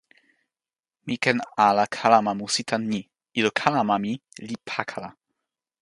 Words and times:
mi 1.05 1.15
ken 1.23 1.39
ala 1.67 1.85
kalama 1.95 2.31
musi 2.39 2.63
tan 2.69 2.83
ni: 2.91 3.01
ilo 3.39 3.49
kalama 3.59 3.95
mi 4.03 4.13
li 4.47 4.55
pakala. 4.69 5.09